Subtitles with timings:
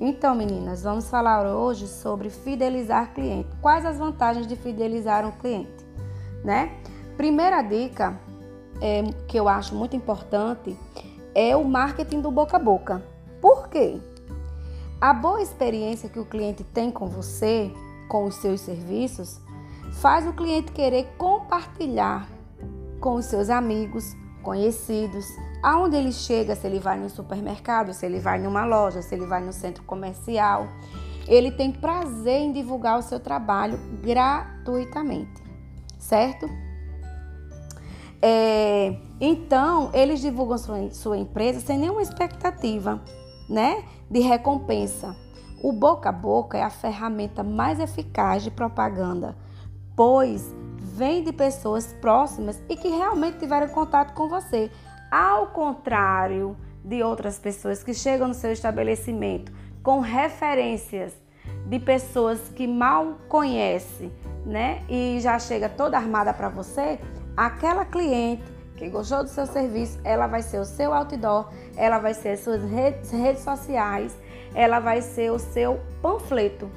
[0.00, 3.48] Então, meninas, vamos falar hoje sobre fidelizar cliente.
[3.62, 5.86] Quais as vantagens de fidelizar um cliente,
[6.44, 6.70] né?
[7.16, 8.18] Primeira dica
[8.80, 10.76] é, que eu acho muito importante
[11.34, 13.02] é o marketing do boca a boca.
[13.40, 13.98] Por quê?
[15.00, 17.72] A boa experiência que o cliente tem com você,
[18.08, 19.40] com os seus serviços,
[19.92, 22.28] faz o cliente querer compartilhar
[23.00, 25.24] com os seus amigos, conhecidos,
[25.66, 29.26] aonde ele chega, se ele vai no supermercado, se ele vai numa loja, se ele
[29.26, 30.68] vai no centro comercial.
[31.26, 35.42] Ele tem prazer em divulgar o seu trabalho gratuitamente,
[35.98, 36.48] certo?
[38.22, 43.02] É, então, eles divulgam sua, sua empresa sem nenhuma expectativa
[43.50, 45.16] né, de recompensa.
[45.60, 49.36] O boca a boca é a ferramenta mais eficaz de propaganda,
[49.96, 54.70] pois vem de pessoas próximas e que realmente tiveram contato com você.
[55.10, 61.14] Ao contrário de outras pessoas que chegam no seu estabelecimento com referências
[61.66, 64.10] de pessoas que mal conhece,
[64.44, 64.82] né?
[64.88, 66.98] E já chega toda armada para você,
[67.36, 68.42] aquela cliente
[68.76, 72.40] que gostou do seu serviço, ela vai ser o seu outdoor, ela vai ser as
[72.40, 74.16] suas redes, redes sociais,
[74.54, 76.70] ela vai ser o seu panfleto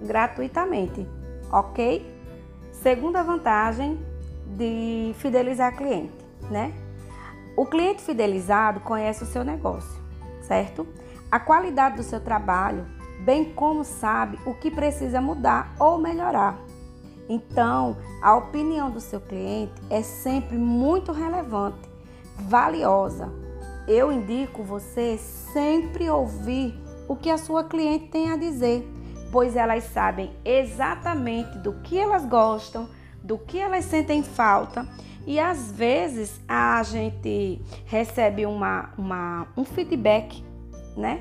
[0.00, 1.06] gratuitamente,
[1.52, 2.10] ok?
[2.72, 4.00] Segunda vantagem
[4.56, 6.12] de fidelizar cliente,
[6.50, 6.72] né?
[7.56, 10.00] O cliente fidelizado conhece o seu negócio,
[10.42, 10.86] certo?
[11.30, 12.86] A qualidade do seu trabalho,
[13.24, 16.58] bem como sabe o que precisa mudar ou melhorar.
[17.28, 21.88] Então, a opinião do seu cliente é sempre muito relevante,
[22.36, 23.32] valiosa.
[23.86, 26.74] Eu indico você sempre ouvir
[27.08, 28.88] o que a sua cliente tem a dizer
[29.32, 32.86] pois elas sabem exatamente do que elas gostam,
[33.22, 34.86] do que elas sentem falta
[35.26, 40.44] e às vezes a gente recebe uma, uma, um feedback,
[40.96, 41.20] né?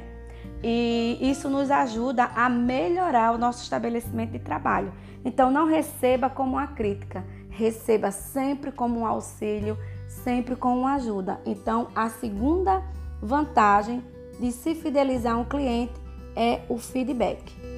[0.64, 4.92] E isso nos ajuda a melhorar o nosso estabelecimento de trabalho.
[5.26, 11.40] Então não receba como uma crítica, receba sempre como um auxílio, sempre como uma ajuda.
[11.46, 12.84] Então a segunda
[13.22, 14.04] vantagem
[14.40, 15.94] de se fidelizar um cliente
[16.36, 17.71] é o feedback.